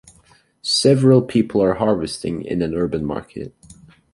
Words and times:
Several 0.63 1.21
people 1.21 1.61
are 1.61 1.75
harvesting 1.75 2.41
in 2.43 2.63
an 2.63 2.73
urban 2.73 3.05
market. 3.05 3.53